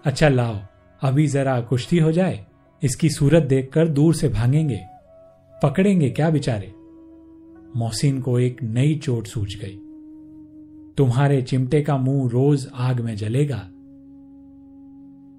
[0.04, 0.58] अच्छा लाओ
[1.02, 2.44] अभी जरा कुश्ती हो जाए
[2.82, 4.80] इसकी सूरत देखकर दूर से भागेंगे
[5.62, 6.72] पकड़ेंगे क्या बेचारे
[7.76, 9.76] मोहसिन को एक नई चोट सूझ गई
[10.98, 13.60] तुम्हारे चिमटे का मुंह रोज आग में जलेगा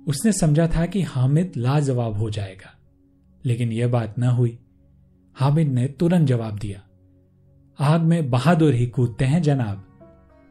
[0.07, 2.75] उसने समझा था कि हामिद लाजवाब हो जाएगा
[3.45, 4.57] लेकिन यह बात न हुई
[5.35, 6.81] हामिद ने तुरंत जवाब दिया
[7.79, 9.85] आग में बहादुर ही कूदते हैं जनाब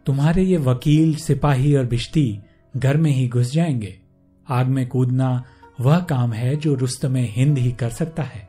[0.08, 2.40] तुम्हारे ये वकील सिपाही और बिश्ती
[2.74, 3.94] घर में ही घुस जाएंगे
[4.48, 5.44] आग में कूदना
[5.80, 8.48] वह काम है जो रुस्त में हिंद ही कर सकता है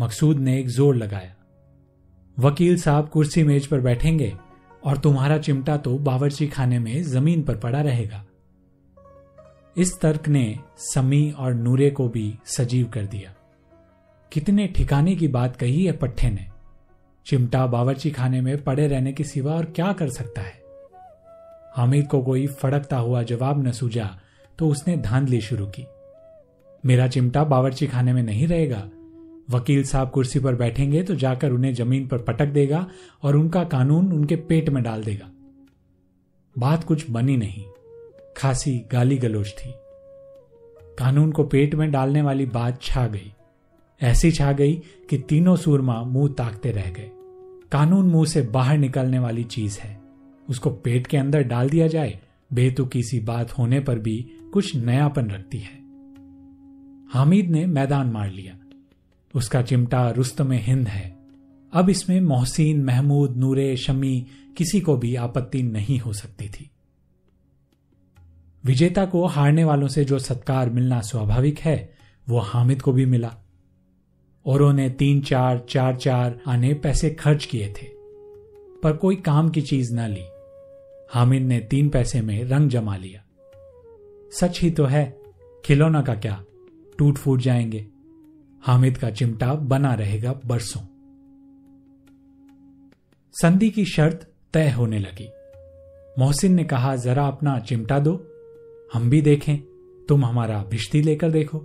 [0.00, 1.34] मकसूद ने एक जोर लगाया
[2.38, 4.32] वकील साहब कुर्सी मेज पर बैठेंगे
[4.84, 8.24] और तुम्हारा चिमटा तो बावर्ची खाने में जमीन पर पड़ा रहेगा
[9.76, 10.58] इस तर्क ने
[10.78, 13.34] समी और नूरे को भी सजीव कर दिया
[14.32, 16.46] कितने ठिकाने की बात कही है पट्टे ने
[17.26, 20.62] चिमटा बावरची खाने में पड़े रहने के सिवा और क्या कर सकता है
[21.76, 24.08] हामिद को कोई फड़कता हुआ जवाब न सूझा
[24.58, 25.86] तो उसने धांधली शुरू की
[26.84, 28.82] मेरा चिमटा बावरची खाने में नहीं रहेगा
[29.50, 32.86] वकील साहब कुर्सी पर बैठेंगे तो जाकर उन्हें जमीन पर पटक देगा
[33.22, 35.30] और उनका कानून उनके पेट में डाल देगा
[36.56, 37.64] बात कुछ बनी नहीं
[38.36, 39.72] खासी गाली गलोच थी
[40.98, 43.32] कानून को पेट में डालने वाली बात छा गई
[44.00, 44.74] ऐसी छा गई
[45.10, 47.10] कि तीनों सूरमा मुंह ताकते रह गए
[47.74, 49.96] कानून मुंह से बाहर निकलने वाली चीज है
[50.48, 52.18] उसको पेट के अंदर डाल दिया जाए
[52.52, 54.16] बेतुकी सी बात होने पर भी
[54.52, 55.82] कुछ नयापन रखती है
[57.12, 58.54] हामिद ने मैदान मार लिया
[59.34, 61.04] उसका चिमटा रुस्त में हिंद है
[61.72, 64.14] अब इसमें मोहसिन महमूद नूरे शमी
[64.56, 66.70] किसी को भी आपत्ति नहीं हो सकती थी
[68.64, 71.76] विजेता को हारने वालों से जो सत्कार मिलना स्वाभाविक है
[72.28, 73.34] वो हामिद को भी मिला
[74.46, 77.86] और उन्हें तीन चार चार चार आने पैसे खर्च किए थे
[78.82, 80.24] पर कोई काम की चीज ना ली
[81.10, 83.22] हामिद ने तीन पैसे में रंग जमा लिया
[84.32, 85.04] सच ही तो है
[85.64, 86.42] खिलौना का क्या
[86.98, 87.86] टूट फूट जाएंगे
[88.62, 90.80] हामिद का चिमटा बना रहेगा बरसों
[93.34, 95.28] संधि की शर्त तय होने लगी
[96.18, 98.14] मोहसिन ने कहा जरा अपना चिमटा दो
[98.94, 99.56] हम भी देखें
[100.08, 101.58] तुम हमारा भिश्ती लेकर देखो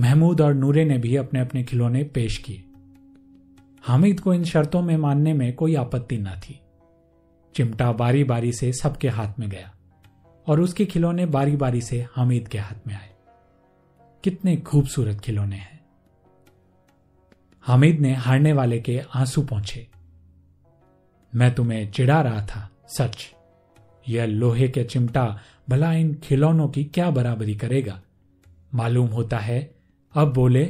[0.00, 2.64] महमूद और नूरे ने भी अपने अपने खिलौने पेश किए
[3.84, 6.60] हामिद को इन शर्तों में मानने में कोई आपत्ति न थी
[7.54, 9.72] चिमटा बारी बारी से सबके हाथ में गया
[10.46, 13.10] और उसके खिलौने बारी बारी से हामिद के हाथ में आए
[14.24, 15.80] कितने खूबसूरत खिलौने हैं
[17.64, 19.86] हामिद ने हारने वाले के आंसू पहुंचे
[21.34, 23.30] मैं तुम्हें चिढ़ा रहा था सच
[24.08, 25.40] यह लोहे के चिमटा
[25.70, 28.00] भला इन खिलौनों की क्या बराबरी करेगा
[28.74, 29.73] मालूम होता है
[30.14, 30.64] अब बोले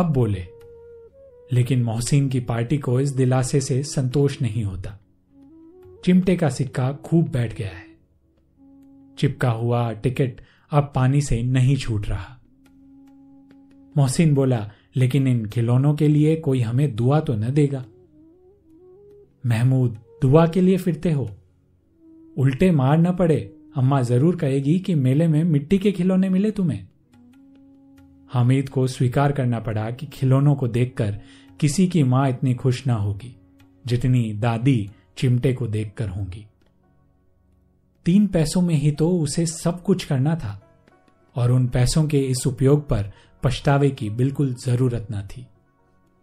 [0.00, 0.46] अब बोले
[1.52, 4.98] लेकिन मोहसिन की पार्टी को इस दिलासे से संतोष नहीं होता
[6.04, 7.84] चिमटे का सिक्का खूब बैठ गया है
[9.18, 10.40] चिपका हुआ टिकट
[10.72, 12.32] अब पानी से नहीं छूट रहा
[13.96, 17.84] मोहसिन बोला लेकिन इन खिलौनों के लिए कोई हमें दुआ तो न देगा
[19.46, 21.28] महमूद दुआ के लिए फिरते हो
[22.38, 23.38] उल्टे मार न पड़े
[23.76, 26.86] अम्मा जरूर कहेगी कि मेले में मिट्टी के खिलौने मिले तुम्हें
[28.30, 31.18] हामिद को स्वीकार करना पड़ा कि खिलौनों को देखकर
[31.60, 33.34] किसी की मां इतनी खुश ना होगी
[33.84, 34.78] जितनी दादी
[35.16, 36.46] चिमटे को देखकर होंगी
[38.06, 40.60] तीन पैसों में ही तो उसे सब कुछ करना था
[41.36, 43.10] और उन पैसों के इस उपयोग पर
[43.42, 45.46] पछतावे की बिल्कुल जरूरत ना थी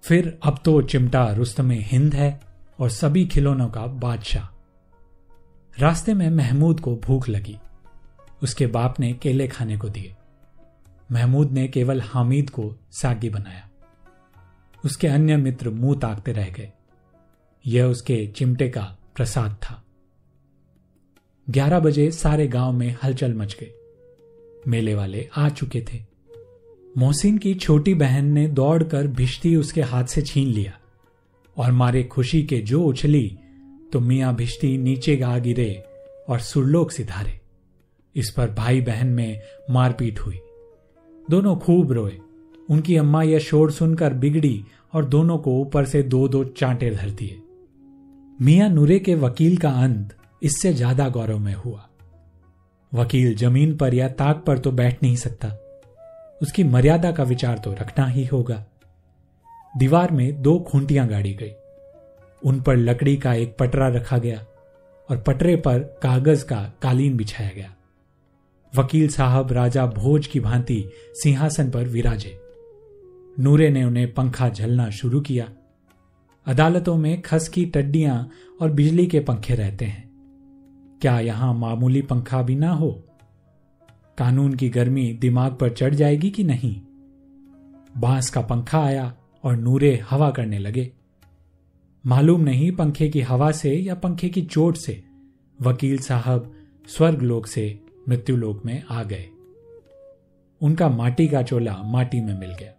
[0.04, 2.40] फिर अब तो चिमटा रुस्तम हिंद है
[2.80, 4.50] और सभी खिलौनों का बादशाह
[5.74, 7.58] रास्ते में महमूद को भूख लगी
[8.44, 10.16] उसके बाप ने केले खाने को दिए
[11.14, 12.74] महमूद ने केवल हामिद को
[12.92, 13.70] सागी बनाया
[14.86, 16.72] उसके अन्य मित्र मुंह ताकते रह गए
[17.66, 18.84] यह उसके चिमटे का
[19.16, 19.82] प्रसाद था
[21.48, 26.00] ग्यारह बजे सारे गांव में हलचल मच गई मेले वाले आ चुके थे
[26.98, 30.78] मोहसिन की छोटी बहन ने दौड़कर भिश्ती उसके हाथ से छीन लिया
[31.58, 33.28] और मारे खुशी के जो उछली
[33.94, 35.72] तो मियाँ भिश्ती नीचे गा गिरे
[36.30, 37.40] और सुरलोक सिधारे
[38.16, 39.42] इस पर भाई बहन में
[39.70, 40.40] मारपीट हुई
[41.30, 42.18] दोनों खूब रोए
[42.70, 44.64] उनकी अम्मा यह शोर सुनकर बिगड़ी
[44.94, 47.42] और दोनों को ऊपर से दो दो चांटे धर दिए
[48.42, 51.90] मियाँ नूरे के वकील का अंत इससे ज्यादा गौरव में हुआ
[52.92, 55.52] वकील जमीन पर या ताक पर तो बैठ नहीं सकता
[56.42, 58.64] उसकी मर्यादा का विचार तो रखना ही होगा
[59.78, 61.52] दीवार में दो खूंटियां गाड़ी गई
[62.42, 64.46] उन पर लकड़ी का एक पटरा रखा गया
[65.10, 67.74] और पटरे पर कागज का कालीन बिछाया गया
[68.78, 70.84] वकील साहब राजा भोज की भांति
[71.14, 72.38] सिंहासन पर विराजे
[73.40, 75.50] नूरे ने उन्हें पंखा झलना शुरू किया
[76.48, 78.24] अदालतों में खस की टड्डियां
[78.62, 80.12] और बिजली के पंखे रहते हैं
[81.02, 82.92] क्या यहां मामूली पंखा भी ना हो
[84.18, 86.76] कानून की गर्मी दिमाग पर चढ़ जाएगी कि नहीं
[87.98, 89.14] बांस का पंखा आया
[89.44, 90.92] और नूरे हवा करने लगे
[92.06, 95.04] मालूम नहीं पंखे की हवा से या पंखे की चोट से
[95.62, 96.52] वकील साहब
[96.88, 97.83] स्वर्गलोक से
[98.10, 99.28] मृत्युलोक में आ गए
[100.62, 102.74] उनका माटी का चोला माटी में मिल गया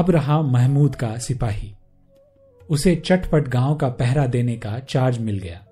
[0.00, 1.72] अब रहा महमूद का सिपाही
[2.70, 5.64] उसे चटपट गांव का पहरा देने का चार्ज मिल गया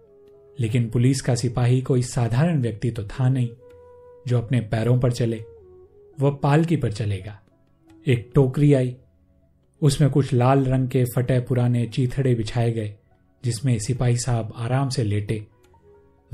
[0.61, 3.49] लेकिन पुलिस का सिपाही कोई साधारण व्यक्ति तो था नहीं
[4.29, 5.43] जो अपने पैरों पर चले
[6.19, 7.39] वह पालकी पर चलेगा
[8.07, 8.97] एक टोकरी आई
[9.83, 12.95] उसमें कुछ लाल रंग के फटे पुराने चीथड़े बिछाए गए
[13.45, 15.47] जिसमें सिपाही साहब आराम से लेटे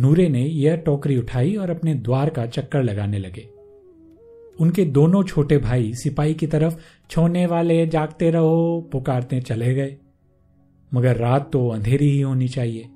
[0.00, 3.49] नूरे ने यह टोकरी उठाई और अपने द्वार का चक्कर लगाने लगे
[4.61, 6.79] उनके दोनों छोटे भाई सिपाही की तरफ
[7.11, 9.97] छोने वाले जागते रहो पुकारते चले गए
[10.93, 12.89] मगर रात तो अंधेरी ही होनी चाहिए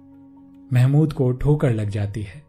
[0.73, 2.43] महमूद को ठोकर लग जाती है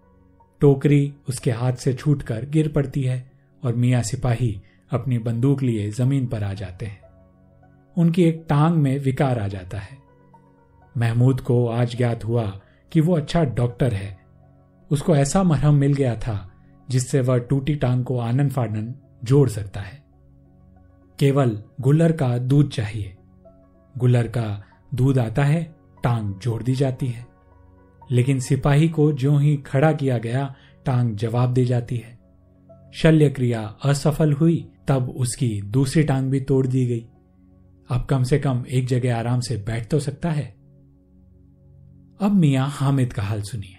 [0.62, 3.32] टोकरी उसके हाथ से छूटकर गिर पड़ती है
[3.63, 4.62] और मियाँ सिपाही
[4.91, 7.01] अपनी बंदूक लिए जमीन पर आ जाते हैं
[7.97, 9.97] उनकी एक टांग में विकार आ जाता है
[10.97, 12.45] महमूद को आज ज्ञात हुआ
[12.91, 14.18] कि वो अच्छा डॉक्टर है
[14.91, 16.49] उसको ऐसा मरहम मिल गया था
[16.89, 18.93] जिससे वह टूटी टांग को आनन फानन
[19.23, 20.03] जोड़ सकता है
[21.19, 23.15] केवल गुल्लर का दूध चाहिए
[23.97, 24.63] गुल्लर का
[24.93, 25.63] दूध आता है
[26.03, 27.28] टांग जोड़ दी जाती है
[28.11, 30.55] लेकिन सिपाही को जो ही खड़ा किया गया
[30.86, 32.17] टांग जवाब दे जाती है
[32.93, 34.67] शल्य क्रिया असफल हुई
[34.88, 37.05] तब उसकी दूसरी टांग भी तोड़ दी गई
[37.89, 40.45] अब कम से कम एक जगह आराम से बैठ तो सकता है
[42.22, 43.78] अब मियां हामिद का हाल सुनिए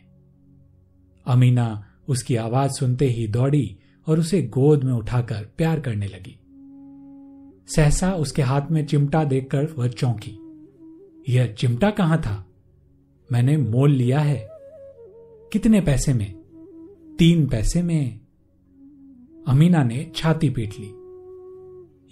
[1.26, 1.84] अमीना
[2.08, 3.76] उसकी आवाज सुनते ही दौड़ी
[4.06, 6.36] और उसे गोद में उठाकर प्यार करने लगी
[7.74, 10.36] सहसा उसके हाथ में चिमटा देखकर वह चौंकी
[11.28, 12.44] यह चिमटा कहां था
[13.32, 14.46] मैंने मोल लिया है
[15.52, 16.32] कितने पैसे में
[17.18, 18.20] तीन पैसे में
[19.48, 20.90] अमीना ने छाती पीट ली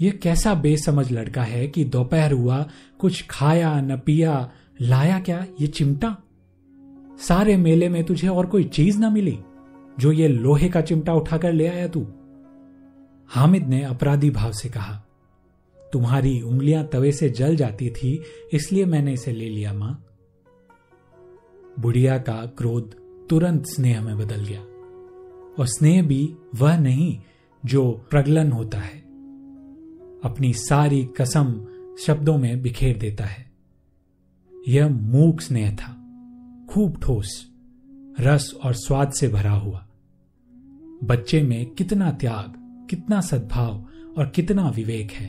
[0.01, 2.66] यह कैसा बेसमझ लड़का है कि दोपहर हुआ
[2.99, 4.53] कुछ खाया न पिया
[4.81, 6.16] लाया क्या ये चिमटा
[7.18, 9.39] सारे मेले में तुझे और कोई चीज ना मिली
[10.01, 12.07] जो ये लोहे का चिमटा उठाकर ले आया तू
[13.31, 15.03] हामिद ने अपराधी भाव से कहा
[15.93, 18.20] तुम्हारी उंगलियां तवे से जल जाती थी
[18.53, 19.93] इसलिए मैंने इसे ले लिया मां
[21.81, 22.95] बुढ़िया का क्रोध
[23.31, 24.61] तुरंत स्नेह में बदल गया
[25.59, 26.37] और स्नेह भी
[26.55, 27.18] वह नहीं
[27.64, 28.97] जो प्रगलन होता है
[30.24, 31.55] अपनी सारी कसम
[32.07, 33.47] शब्दों में बिखेर देता है
[34.68, 35.97] यह मूक स्नेह था
[36.70, 37.31] खूब ठोस
[38.20, 39.85] रस और स्वाद से भरा हुआ
[41.05, 42.55] बच्चे में कितना त्याग
[42.91, 45.29] कितना सद्भाव और कितना विवेक है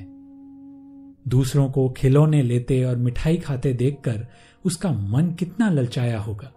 [1.27, 4.25] दूसरों को खिलौने लेते और मिठाई खाते देखकर
[4.65, 6.51] उसका मन कितना ललचाया होगा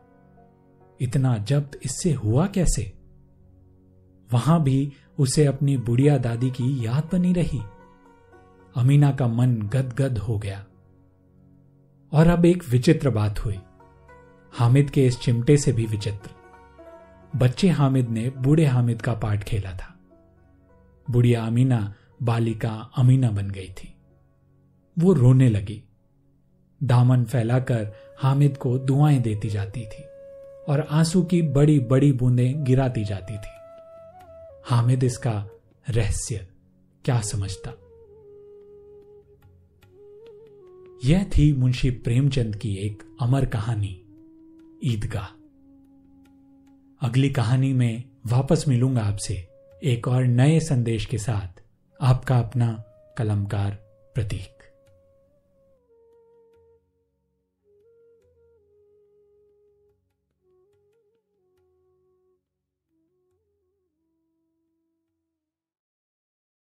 [1.01, 2.93] इतना जब्त इससे हुआ कैसे
[4.31, 4.93] वहां भी
[5.19, 7.61] उसे अपनी बुढ़िया दादी की याद बनी रही
[8.77, 10.65] अमीना का मन गदगद हो गया
[12.13, 13.59] और अब एक विचित्र बात हुई
[14.53, 16.31] हामिद के इस चिमटे से भी विचित्र
[17.39, 19.95] बच्चे हामिद ने बूढ़े हामिद का पाठ खेला था
[21.11, 21.95] बुढ़िया अमीना
[22.23, 23.95] बालिका अमीना बन गई थी
[24.99, 25.83] वो रोने लगी
[26.83, 30.05] दामन फैलाकर हामिद को दुआएं देती जाती थी
[30.69, 33.53] और आंसू की बड़ी बड़ी बूंदें गिराती जाती थी
[34.65, 35.45] हामिद इसका
[35.87, 36.47] रहस्य
[37.05, 37.73] क्या समझता
[41.05, 44.02] यह थी मुंशी प्रेमचंद की एक अमर कहानी
[44.85, 45.27] ईदगाह
[47.01, 48.03] अगली कहानी में
[48.27, 49.35] वापस मिलूंगा आपसे
[49.83, 51.63] एक और नए संदेश के साथ
[52.01, 52.73] आपका अपना
[53.19, 53.71] कलमकार
[54.15, 54.52] प्रतीक